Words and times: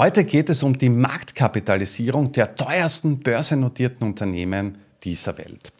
Heute 0.00 0.24
geht 0.24 0.48
es 0.48 0.62
um 0.62 0.78
die 0.78 0.88
Marktkapitalisierung 0.88 2.32
der 2.32 2.56
teuersten 2.56 3.18
börsennotierten 3.18 4.06
Unternehmen 4.06 4.78
dieser 5.04 5.36
Welt. 5.36 5.74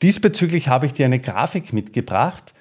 Diesbezüglich 0.00 0.68
habe 0.68 0.86
ich 0.86 0.92
dir 0.92 1.06
eine 1.06 1.18
Grafik 1.18 1.72
mitgebracht, 1.72 2.54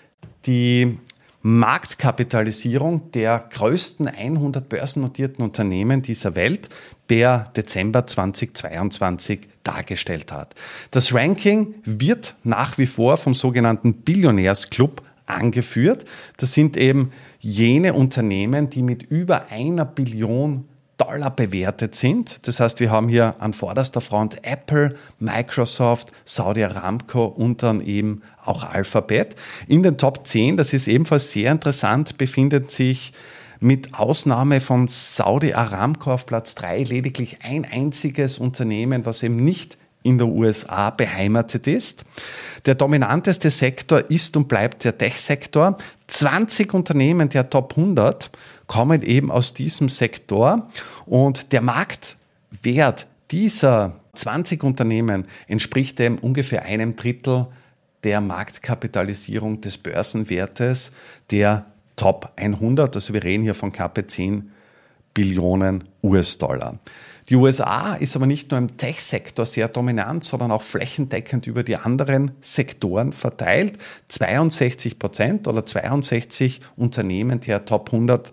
die 0.48 0.98
Marktkapitalisierung 1.44 3.12
der 3.12 3.48
größten 3.48 4.08
100 4.08 4.68
börsennotierten 4.68 5.46
Unternehmen 5.46 6.02
dieser 6.02 6.34
Welt 6.34 6.70
per 7.06 7.44
Dezember 7.56 8.08
2022 8.08 9.42
dargestellt 9.62 10.32
hat. 10.32 10.56
Das 10.90 11.14
Ranking 11.14 11.76
wird 11.84 12.34
nach 12.44 12.80
wie 12.80 12.88
vor 12.88 13.18
vom 13.18 13.36
sogenannten 13.36 14.02
Billionärsclub 14.02 15.04
angeführt. 15.28 16.06
Das 16.38 16.54
sind 16.54 16.76
eben 16.76 17.12
jene 17.38 17.94
Unternehmen, 17.94 18.72
die 18.72 18.82
mit 18.82 19.04
über 19.04 19.52
einer 19.52 19.86
Billion 19.86 20.66
Dollar 20.98 21.30
bewertet 21.30 21.96
sind. 21.96 22.48
Das 22.48 22.60
heißt, 22.60 22.80
wir 22.80 22.92
haben 22.92 23.08
hier 23.08 23.36
an 23.40 23.54
vorderster 23.54 24.02
Front 24.02 24.44
Apple, 24.44 24.96
Microsoft, 25.20 26.12
Saudi 26.26 26.64
Aramco 26.64 27.26
und 27.26 27.64
dann 27.64 27.82
eben 27.82 28.22
auch 28.44 28.64
Alphabet. 28.64 29.36
In 29.68 29.84
den 29.84 29.98
Top 29.98 30.26
10, 30.26 30.58
das 30.58 30.74
ist 30.74 30.88
ebenfalls 30.88 31.32
sehr 31.32 31.52
interessant, 31.52 32.18
befindet 32.18 32.72
sich 32.72 33.14
mit 33.60 33.94
Ausnahme 33.94 34.60
von 34.60 34.88
Saudi 34.88 35.54
Aramco 35.54 36.14
auf 36.14 36.26
Platz 36.26 36.56
3 36.56 36.84
lediglich 36.84 37.38
ein 37.44 37.66
einziges 37.66 38.38
Unternehmen, 38.38 39.06
was 39.06 39.24
eben 39.24 39.44
nicht 39.44 39.78
in 40.08 40.18
der 40.18 40.28
USA 40.28 40.90
beheimatet 40.90 41.68
ist. 41.68 42.06
Der 42.66 42.76
dominanteste 42.76 43.52
Sektor 43.52 44.10
ist 44.10 44.38
und 44.38 44.48
bleibt 44.48 44.86
der 44.86 44.98
Tech-Sektor. 44.98 45.78
20 46.08 46.74
Unternehmen 46.74 47.28
der 47.28 47.50
Top 47.50 47.74
100 47.78 48.32
kommen 48.68 49.02
eben 49.02 49.30
aus 49.30 49.54
diesem 49.54 49.90
Sektor 49.90 50.70
und 51.06 51.52
der 51.52 51.62
Marktwert 51.62 53.06
dieser 53.32 54.00
20 54.14 54.64
Unternehmen 54.64 55.26
entspricht 55.48 56.00
dem 56.00 56.18
ungefähr 56.18 56.64
einem 56.64 56.96
Drittel 56.96 57.48
der 58.04 58.22
Marktkapitalisierung 58.22 59.60
des 59.60 59.78
Börsenwertes 59.78 60.92
der 61.32 61.66
Top 61.98 62.32
100. 62.38 62.96
Also 62.96 63.14
wir 63.14 63.24
reden 63.24 63.44
hier 63.44 63.56
von 63.56 63.74
knappe 63.74 64.08
10 64.08 64.52
Billionen 65.18 65.86
US-Dollar. 66.04 66.78
Die 67.30 67.36
USA 67.36 67.96
ist 67.96 68.16
aber 68.16 68.28
nicht 68.28 68.52
nur 68.52 68.60
im 68.60 68.78
Tech-Sektor 68.78 69.48
sehr 69.48 69.68
dominant, 69.68 70.24
sondern 70.24 70.52
auch 70.52 70.62
flächendeckend 70.62 71.48
über 71.48 71.64
die 71.64 71.76
anderen 71.76 72.32
Sektoren 72.40 73.14
verteilt. 73.14 73.80
62 74.10 75.00
Prozent 75.00 75.48
oder 75.48 75.66
62 75.66 76.62
Unternehmen 76.76 77.40
der 77.40 77.66
Top 77.66 77.92
100 77.92 78.32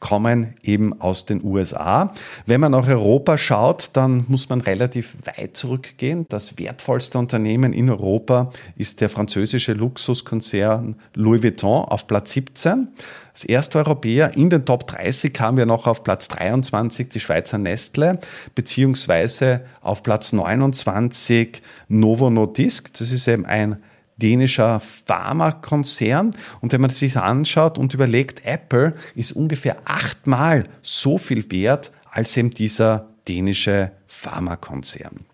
kommen 0.00 0.54
eben 0.62 0.98
aus 1.00 1.26
den 1.26 1.44
USA. 1.44 2.12
Wenn 2.46 2.60
man 2.60 2.72
nach 2.72 2.88
Europa 2.88 3.38
schaut, 3.38 3.90
dann 3.92 4.24
muss 4.28 4.48
man 4.48 4.62
relativ 4.62 5.14
weit 5.26 5.56
zurückgehen. 5.56 6.26
Das 6.28 6.58
wertvollste 6.58 7.18
Unternehmen 7.18 7.72
in 7.72 7.90
Europa 7.90 8.50
ist 8.76 9.00
der 9.00 9.10
französische 9.10 9.74
Luxuskonzern 9.74 10.96
Louis 11.14 11.42
Vuitton 11.42 11.84
auf 11.84 12.06
Platz 12.06 12.32
17. 12.32 12.88
Als 13.32 13.44
erster 13.44 13.80
Europäer 13.80 14.36
in 14.36 14.50
den 14.50 14.64
Top 14.64 14.86
30 14.86 15.38
haben 15.38 15.56
wir 15.56 15.66
noch 15.66 15.86
auf 15.86 16.02
Platz 16.02 16.28
23 16.28 17.08
die 17.08 17.20
Schweizer 17.20 17.58
Nestle, 17.58 18.18
beziehungsweise 18.54 19.60
auf 19.82 20.02
Platz 20.02 20.32
29 20.32 21.62
Novo 21.88 22.30
Nordisk. 22.30 22.92
Das 22.94 23.12
ist 23.12 23.28
eben 23.28 23.46
ein 23.46 23.76
dänischer 24.20 24.78
Pharmakonzern. 24.78 26.30
Und 26.60 26.72
wenn 26.72 26.80
man 26.80 26.90
sich 26.90 27.16
anschaut 27.16 27.78
und 27.78 27.94
überlegt, 27.94 28.44
Apple 28.44 28.94
ist 29.16 29.32
ungefähr 29.32 29.78
achtmal 29.84 30.64
so 30.82 31.18
viel 31.18 31.50
wert 31.50 31.90
als 32.10 32.36
eben 32.36 32.50
dieser 32.50 33.08
dänische 33.26 33.90
Pharmakonzern. 34.06 35.26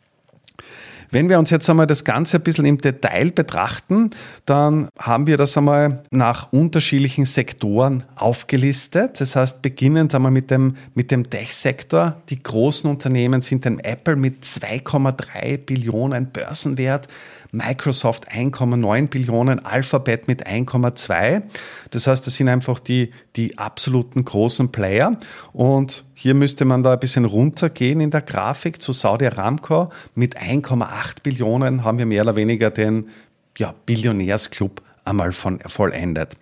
Wenn 1.11 1.29
wir 1.29 1.39
uns 1.39 1.51
jetzt 1.51 1.69
einmal 1.71 1.87
das 1.87 2.05
Ganze 2.05 2.39
ein 2.39 2.43
bisschen 2.43 2.65
im 2.65 2.79
Detail 2.79 3.31
betrachten, 3.31 4.11
dann 4.45 4.89
haben 4.99 5.27
wir 5.27 5.37
das 5.37 5.57
einmal 5.57 6.03
nach 6.11 6.53
unterschiedlichen 6.53 7.25
Sektoren 7.25 8.05
aufgelistet. 8.17 9.21
Das 9.21 9.37
heißt, 9.37 9.63
beginnend 9.63 10.15
einmal 10.15 10.33
mit 10.33 10.51
dem, 10.51 10.77
mit 10.95 11.11
dem 11.11 11.29
Tech-Sektor. 11.31 12.23
Die 12.29 12.43
großen 12.43 12.89
Unternehmen 12.89 13.43
sind 13.43 13.67
ein 13.67 13.79
Apple 13.81 14.17
mit 14.17 14.45
2,3 14.45 15.59
Billionen 15.59 16.31
Börsenwert, 16.31 17.09
Microsoft 17.53 18.31
1,9 18.31 19.09
Billionen, 19.09 19.65
Alphabet 19.65 20.29
mit 20.29 20.47
1,2. 20.47 21.43
Das 21.91 22.07
heißt, 22.07 22.27
das 22.27 22.35
sind 22.35 22.49
einfach 22.49 22.79
die, 22.79 23.13
die 23.37 23.59
absoluten 23.59 24.25
großen 24.25 24.73
Player. 24.73 25.19
Und 25.53 26.05
hier 26.19 26.33
müsste 26.33 26.65
man 26.65 26.83
da 26.83 26.95
ein 26.95 26.99
bisschen 26.99 27.27
runtergehen 27.27 28.01
in 28.01 28.11
der 28.11 28.23
Grafik 28.23 28.81
zu 28.81 28.93
Saudi 28.93 29.27
Aramco. 29.27 29.91
Mit 30.15 30.39
1,8 30.39 31.23
Billionen 31.23 31.85
haben 31.85 31.99
wir 31.99 32.07
mehr 32.07 32.23
oder 32.23 32.37
weniger 32.37 32.71
den 32.71 33.11
ja, 33.59 33.75
Billionärsclub 33.85 34.81
einmal 35.05 35.33
von, 35.33 35.61
vollendet. 35.67 36.33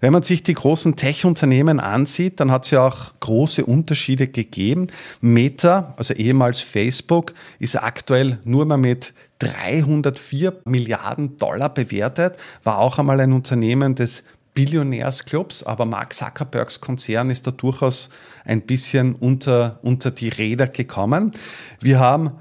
Wenn 0.00 0.12
man 0.12 0.22
sich 0.22 0.44
die 0.44 0.54
großen 0.54 0.94
Tech-Unternehmen 0.94 1.80
ansieht, 1.80 2.38
dann 2.38 2.52
hat 2.52 2.64
es 2.64 2.70
ja 2.70 2.86
auch 2.86 3.12
große 3.18 3.66
Unterschiede 3.66 4.28
gegeben. 4.28 4.86
Meta, 5.20 5.94
also 5.96 6.14
ehemals 6.14 6.60
Facebook, 6.60 7.34
ist 7.58 7.74
aktuell 7.74 8.38
nur 8.44 8.64
mal 8.66 8.76
mit 8.76 9.14
304 9.40 10.60
Milliarden 10.64 11.38
Dollar 11.38 11.74
bewertet, 11.74 12.36
war 12.62 12.78
auch 12.78 13.00
einmal 13.00 13.18
ein 13.18 13.32
Unternehmen 13.32 13.96
des 13.96 14.22
Billionärsclubs, 14.54 15.64
aber 15.64 15.84
Mark 15.84 16.12
Zuckerbergs 16.12 16.80
Konzern 16.80 17.30
ist 17.30 17.46
da 17.46 17.50
durchaus 17.50 18.08
ein 18.44 18.62
bisschen 18.62 19.14
unter, 19.14 19.78
unter 19.82 20.10
die 20.10 20.28
Räder 20.28 20.68
gekommen. 20.68 21.32
Wir 21.80 21.98
haben 21.98 22.32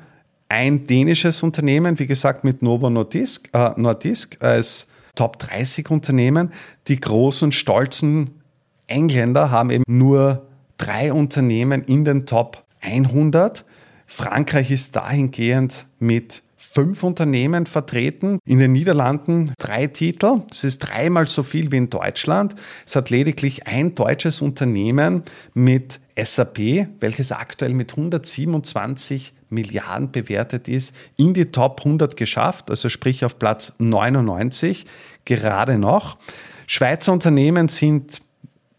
ein 0.47 0.85
dänisches 0.85 1.41
Unternehmen, 1.41 1.97
wie 1.97 2.05
gesagt, 2.05 2.43
mit 2.43 2.61
Novo 2.61 2.89
Nordisk, 2.89 3.49
äh, 3.53 3.71
Nordisk 3.75 4.37
als 4.43 4.87
Top 5.15 5.39
30 5.39 5.89
Unternehmen. 5.89 6.51
Die 6.87 6.99
großen, 6.99 7.51
stolzen 7.51 8.41
Engländer 8.87 9.49
haben 9.49 9.71
eben 9.71 9.83
nur 9.87 10.45
drei 10.77 11.11
Unternehmen 11.11 11.83
in 11.83 12.05
den 12.05 12.25
Top 12.25 12.63
100. 12.81 13.65
Frankreich 14.05 14.69
ist 14.69 14.95
dahingehend 14.95 15.85
mit 15.99 16.43
fünf 16.71 17.03
Unternehmen 17.03 17.65
vertreten. 17.65 18.39
In 18.45 18.59
den 18.59 18.71
Niederlanden 18.71 19.53
drei 19.57 19.87
Titel. 19.87 20.41
Das 20.49 20.63
ist 20.63 20.79
dreimal 20.79 21.27
so 21.27 21.43
viel 21.43 21.71
wie 21.71 21.77
in 21.77 21.89
Deutschland. 21.89 22.55
Es 22.85 22.95
hat 22.95 23.09
lediglich 23.09 23.67
ein 23.67 23.95
deutsches 23.95 24.41
Unternehmen 24.41 25.23
mit 25.53 25.99
SAP, 26.17 26.87
welches 26.99 27.31
aktuell 27.31 27.73
mit 27.73 27.91
127 27.91 29.33
Milliarden 29.49 30.11
bewertet 30.11 30.67
ist, 30.67 30.95
in 31.15 31.33
die 31.33 31.51
Top 31.51 31.81
100 31.81 32.17
geschafft, 32.17 32.69
also 32.69 32.89
sprich 32.89 33.23
auf 33.23 33.39
Platz 33.39 33.73
99 33.77 34.85
gerade 35.25 35.77
noch. 35.77 36.17
Schweizer 36.67 37.13
Unternehmen 37.13 37.67
sind 37.67 38.21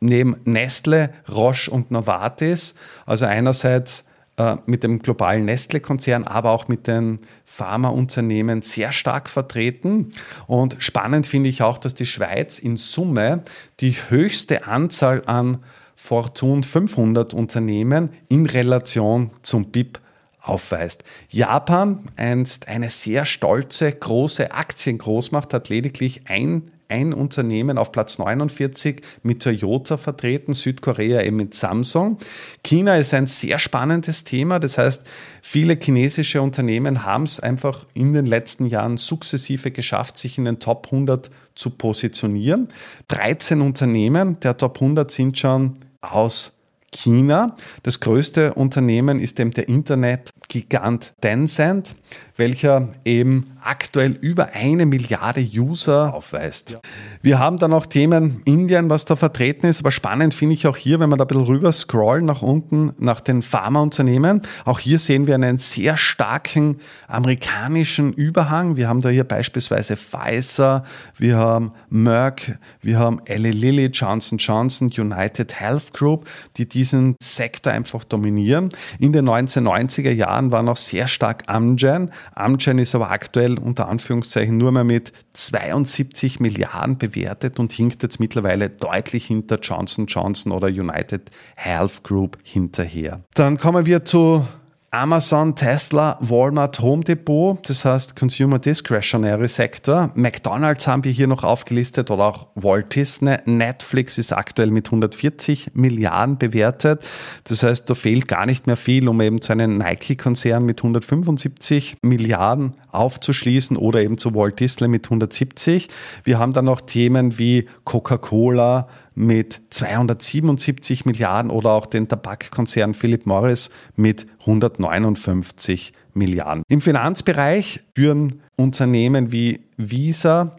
neben 0.01 0.37
Nestle, 0.45 1.11
Roche 1.31 1.71
und 1.71 1.91
Novartis, 1.91 2.75
also 3.07 3.25
einerseits 3.25 4.05
äh, 4.37 4.57
mit 4.67 4.83
dem 4.83 4.99
globalen 5.01 5.45
Nestle-Konzern, 5.45 6.25
aber 6.25 6.51
auch 6.51 6.69
mit 6.69 6.87
den 6.87 7.21
Pharmaunternehmen 7.45 8.63
sehr 8.63 8.91
stark 8.91 9.31
vertreten. 9.31 10.11
Und 10.47 10.77
spannend 10.81 11.27
finde 11.27 11.51
ich 11.51 11.63
auch, 11.63 11.79
dass 11.79 11.95
die 11.95 12.07
Schweiz 12.07 12.59
in 12.59 12.77
Summe 12.77 13.43
die 13.81 13.93
höchste 13.93 14.67
Anzahl 14.67 15.23
an 15.27 15.59
Fortune 15.95 16.65
500 16.65 17.33
Unternehmen 17.33 18.11
in 18.29 18.47
Relation 18.47 19.31
zum 19.43 19.71
BIP 19.71 20.01
aufweist. 20.41 21.05
Japan, 21.29 22.01
einst 22.17 22.69
eine 22.69 22.91
sehr 22.91 23.25
stolze, 23.25 23.91
große 23.91 24.53
Aktiengroßmacht, 24.53 25.55
hat 25.55 25.69
lediglich 25.69 26.23
ein 26.27 26.71
ein 26.95 27.13
Unternehmen 27.13 27.77
auf 27.77 27.91
Platz 27.91 28.19
49 28.19 29.03
mit 29.25 29.43
Toyota 29.43 29.97
vertreten, 29.97 30.55
Südkorea 30.55 31.23
eben 31.23 31.37
mit 31.37 31.55
Samsung. 31.55 32.19
China 32.63 32.97
ist 32.97 33.13
ein 33.15 33.27
sehr 33.27 33.59
spannendes 33.59 34.23
Thema. 34.23 34.61
Das 34.61 34.79
heißt, 34.79 35.03
viele 35.43 35.77
chinesische 35.77 36.41
Unternehmen 36.41 37.05
haben 37.05 37.25
es 37.25 37.41
einfach 37.41 37.85
in 37.95 38.13
den 38.13 38.27
letzten 38.27 38.67
Jahren 38.67 38.97
sukzessive 38.97 39.73
geschafft, 39.73 40.17
sich 40.17 40.39
in 40.39 40.45
den 40.45 40.61
Top 40.61 40.87
100 40.93 41.31
zu 41.57 41.71
positionieren. 41.71 42.69
13 43.09 43.61
Unternehmen 43.61 44.39
der 44.41 44.57
Top 44.57 44.77
100 44.81 45.11
sind 45.11 45.37
schon 45.37 45.75
aus 46.01 46.53
China. 46.93 47.57
Das 47.83 47.99
größte 47.99 48.55
Unternehmen 48.55 49.19
ist 49.19 49.41
eben 49.41 49.51
der 49.51 49.69
Internetgigant 49.69 51.13
Tencent, 51.21 51.97
welcher 52.37 52.89
eben 53.05 53.55
aktuell 53.63 54.13
über 54.21 54.51
eine 54.53 54.85
Milliarde 54.87 55.41
User 55.41 56.13
aufweist. 56.13 56.79
Wir 57.23 57.39
haben 57.39 57.59
dann 57.59 57.73
auch 57.73 57.87
Themen 57.87 58.43
Indien, 58.45 58.91
was 58.91 59.07
da 59.07 59.17
vertreten 59.17 59.67
ist, 59.67 59.81
aber 59.81 59.91
spannend 59.91 60.35
finde 60.35 60.55
ich 60.55 60.67
auch 60.67 60.77
hier, 60.77 61.01
wenn 61.01 61.09
wir 61.09 61.17
da 61.17 61.25
ein 61.25 61.29
bisschen 61.29 61.45
rüber 61.45 61.73
scrollen 61.73 62.27
nach 62.27 62.43
unten, 62.43 62.93
nach 62.99 63.21
den 63.21 63.41
Pharmaunternehmen. 63.41 64.43
Auch 64.65 64.81
hier 64.81 64.99
sehen 64.99 65.27
wir 65.27 65.35
einen 65.35 65.59
sehr 65.59 65.97
starken 65.97 66.79
amerikanischen 67.09 68.13
Überhang. 68.13 68.77
Wir 68.77 68.89
haben 68.89 69.01
da 69.01 69.09
hier 69.09 69.25
beispielsweise 69.25 69.97
Pfizer, 69.97 70.85
wir 71.17 71.37
haben 71.37 71.73
Merck, 71.89 72.59
wir 72.83 72.99
haben 72.99 73.21
Eli 73.25 73.51
Lilly, 73.51 73.87
Johnson 73.87 74.39
Johnson, 74.39 74.91
United 74.95 75.59
Health 75.59 75.95
Group, 75.95 76.29
die 76.59 76.69
diesen 76.69 77.17
Sektor 77.23 77.73
einfach 77.73 78.05
dominieren. 78.05 78.71
In 78.99 79.13
den 79.13 79.27
1990er 79.29 80.11
Jahren 80.11 80.51
war 80.51 80.63
noch 80.63 80.77
sehr 80.77 81.09
stark 81.09 81.45
Amgen. 81.47 82.11
Amgen 82.35 82.79
ist 82.79 82.95
aber 82.95 83.11
aktuell 83.11 83.59
unter 83.59 83.89
Anführungszeichen 83.89 84.57
nur 84.57 84.73
mehr 84.73 84.85
mit 84.85 85.13
72 85.35 86.41
Milliarden 86.41 86.99
bewertet 86.99 87.59
und 87.59 87.73
hinkt 87.73 88.03
jetzt 88.03 88.21
mittlerweile 88.21 88.71
deutlich 88.71 89.27
hinter 89.27 89.59
Johnson 89.61 90.07
Johnson 90.07 90.53
oder 90.53 90.69
United 90.69 91.31
Health 91.57 92.03
Group 92.03 92.39
hinterher. 92.43 93.21
Dann 93.35 93.59
kommen 93.59 93.87
wir 93.87 94.05
zu 94.05 94.47
Amazon, 94.95 95.57
Tesla, 95.57 96.17
Walmart, 96.21 96.79
Home 96.79 97.03
Depot, 97.03 97.59
das 97.69 97.85
heißt 97.85 98.15
Consumer 98.15 98.61
Discretionary 98.61 99.49
Sector. 99.49 100.13
McDonald's 100.15 100.87
haben 100.87 101.03
wir 101.03 101.11
hier 101.11 101.27
noch 101.27 101.43
aufgelistet 101.43 102.13
oder 102.13 102.27
auch 102.27 102.47
Walt 102.55 102.95
Disney. 102.95 103.39
Netflix 103.45 104.19
ist 104.19 104.33
aktuell 104.33 104.71
mit 104.71 104.87
140 104.87 105.73
Milliarden 105.75 106.39
bewertet. 106.39 107.05
Das 107.43 107.65
heißt, 107.65 107.91
da 107.91 107.95
fehlt 107.95 108.29
gar 108.29 108.47
nicht 108.47 108.69
mehr 108.69 108.77
viel, 108.77 109.09
um 109.09 109.21
eben 109.21 109.41
zu 109.41 109.51
einem 109.51 109.79
Nike-Konzern 109.79 110.65
mit 110.65 110.79
175 110.79 111.97
Milliarden 112.03 112.75
aufzuschließen 112.93 113.77
oder 113.77 114.01
eben 114.01 114.17
zu 114.17 114.33
Walt 114.37 114.61
Disney 114.61 114.87
mit 114.87 115.07
170. 115.07 115.89
Wir 116.23 116.39
haben 116.39 116.53
dann 116.53 116.67
noch 116.67 116.81
Themen 116.81 117.37
wie 117.37 117.67
Coca-Cola, 117.83 118.87
mit 119.15 119.61
277 119.71 121.05
Milliarden 121.05 121.51
oder 121.51 121.71
auch 121.71 121.87
den 121.87 122.09
Tabakkonzern 122.09 122.95
Philip 122.95 123.27
Morris 123.27 123.71
mit 123.97 124.27
159 124.41 125.93
Milliarden. 126.15 126.63
Im 126.69 126.81
Finanzbereich 126.81 127.81
führen 127.95 128.43
Unternehmen 128.57 129.33
wie 129.33 129.61
Visa, 129.77 130.57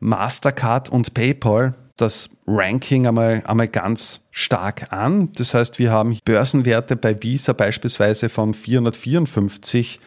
Mastercard 0.00 0.88
und 0.88 1.14
PayPal 1.14 1.74
das 1.96 2.30
Ranking 2.46 3.06
einmal, 3.06 3.42
einmal 3.46 3.68
ganz 3.68 4.20
stark 4.30 4.92
an. 4.92 5.30
Das 5.36 5.54
heißt, 5.54 5.78
wir 5.78 5.92
haben 5.92 6.18
Börsenwerte 6.24 6.96
bei 6.96 7.22
Visa 7.22 7.52
beispielsweise 7.52 8.28
von 8.28 8.54
454 8.54 10.00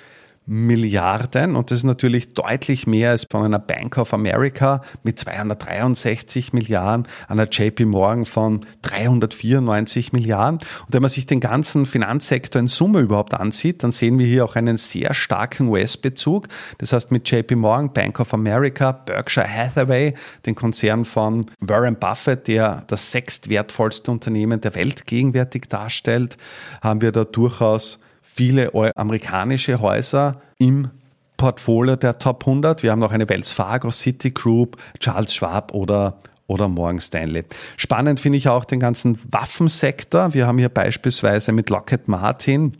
Milliarden 0.49 1.57
und 1.57 1.71
das 1.71 1.79
ist 1.79 1.83
natürlich 1.83 2.33
deutlich 2.33 2.87
mehr 2.87 3.09
als 3.09 3.25
von 3.29 3.43
einer 3.43 3.59
Bank 3.59 3.97
of 3.97 4.13
America 4.13 4.81
mit 5.03 5.19
263 5.19 6.53
Milliarden, 6.53 7.05
einer 7.27 7.49
JP 7.49 7.83
Morgan 7.85 8.23
von 8.23 8.65
394 8.83 10.13
Milliarden. 10.13 10.59
Und 10.59 10.93
wenn 10.93 11.01
man 11.01 11.09
sich 11.09 11.25
den 11.25 11.41
ganzen 11.41 11.85
Finanzsektor 11.85 12.61
in 12.61 12.69
Summe 12.69 13.01
überhaupt 13.01 13.33
ansieht, 13.33 13.83
dann 13.83 13.91
sehen 13.91 14.17
wir 14.17 14.25
hier 14.25 14.45
auch 14.45 14.55
einen 14.55 14.77
sehr 14.77 15.13
starken 15.13 15.67
US-Bezug. 15.67 16.47
Das 16.77 16.93
heißt 16.93 17.11
mit 17.11 17.29
JP 17.29 17.55
Morgan, 17.57 17.91
Bank 17.91 18.21
of 18.21 18.33
America, 18.33 18.93
Berkshire 18.93 19.53
Hathaway, 19.53 20.13
den 20.45 20.55
Konzern 20.55 21.03
von 21.03 21.45
Warren 21.59 21.97
Buffett, 21.99 22.47
der 22.47 22.85
das 22.87 23.11
sechstwertvollste 23.11 24.11
Unternehmen 24.11 24.61
der 24.61 24.75
Welt 24.75 25.05
gegenwärtig 25.07 25.67
darstellt, 25.67 26.37
haben 26.81 27.01
wir 27.01 27.11
da 27.11 27.25
durchaus 27.25 27.99
viele 28.33 28.71
amerikanische 28.95 29.79
Häuser 29.79 30.41
im 30.57 30.89
Portfolio 31.37 31.95
der 31.95 32.17
Top 32.17 32.47
100. 32.47 32.83
Wir 32.83 32.91
haben 32.91 32.99
noch 32.99 33.11
eine 33.11 33.29
Wells 33.29 33.51
Fargo, 33.51 33.91
Citigroup, 33.91 34.77
Charles 34.99 35.33
Schwab 35.33 35.73
oder 35.73 36.17
oder 36.47 36.69
Morgan 36.69 37.01
Stanley. 37.01 37.43
Spannend 37.75 38.19
finde 38.19 38.37
ich 38.37 38.47
auch 38.47 38.65
den 38.65 38.79
ganzen 38.79 39.19
Waffensektor. 39.31 40.33
Wir 40.33 40.47
haben 40.47 40.57
hier 40.57 40.69
beispielsweise 40.69 41.51
mit 41.51 41.69
Lockheed 41.69 42.07
Martin 42.07 42.77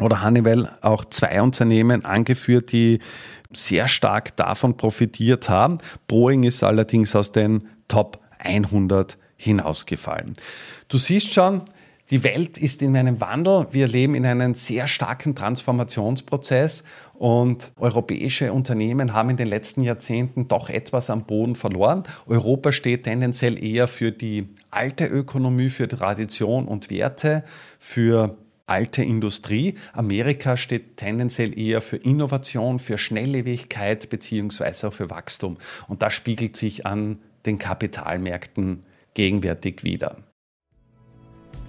oder 0.00 0.22
Honeywell 0.22 0.68
auch 0.82 1.04
zwei 1.06 1.40
Unternehmen 1.40 2.04
angeführt, 2.04 2.72
die 2.72 2.98
sehr 3.52 3.88
stark 3.88 4.36
davon 4.36 4.76
profitiert 4.76 5.48
haben. 5.48 5.78
Boeing 6.08 6.42
ist 6.42 6.62
allerdings 6.62 7.14
aus 7.14 7.32
den 7.32 7.68
Top 7.88 8.18
100 8.38 9.16
hinausgefallen. 9.36 10.34
Du 10.88 10.98
siehst 10.98 11.32
schon, 11.32 11.62
die 12.10 12.22
Welt 12.22 12.58
ist 12.58 12.82
in 12.82 12.96
einem 12.96 13.20
Wandel. 13.20 13.66
Wir 13.72 13.88
leben 13.88 14.14
in 14.14 14.24
einem 14.24 14.54
sehr 14.54 14.86
starken 14.86 15.34
Transformationsprozess 15.34 16.84
und 17.14 17.72
europäische 17.76 18.52
Unternehmen 18.52 19.12
haben 19.12 19.30
in 19.30 19.36
den 19.36 19.48
letzten 19.48 19.82
Jahrzehnten 19.82 20.46
doch 20.46 20.68
etwas 20.70 21.10
am 21.10 21.24
Boden 21.24 21.56
verloren. 21.56 22.04
Europa 22.26 22.70
steht 22.70 23.04
tendenziell 23.04 23.62
eher 23.62 23.88
für 23.88 24.12
die 24.12 24.48
alte 24.70 25.06
Ökonomie, 25.06 25.70
für 25.70 25.88
Tradition 25.88 26.68
und 26.68 26.90
Werte, 26.90 27.42
für 27.78 28.36
alte 28.66 29.02
Industrie. 29.02 29.74
Amerika 29.92 30.56
steht 30.56 30.96
tendenziell 30.96 31.58
eher 31.58 31.80
für 31.80 31.96
Innovation, 31.96 32.78
für 32.78 32.98
Schnelllebigkeit 32.98 34.10
beziehungsweise 34.10 34.88
auch 34.88 34.92
für 34.92 35.10
Wachstum. 35.10 35.56
Und 35.88 36.02
das 36.02 36.14
spiegelt 36.14 36.56
sich 36.56 36.86
an 36.86 37.18
den 37.46 37.58
Kapitalmärkten 37.58 38.84
gegenwärtig 39.14 39.82
wieder. 39.82 40.16